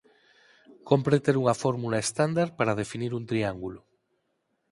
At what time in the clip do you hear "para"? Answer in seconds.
2.57-2.77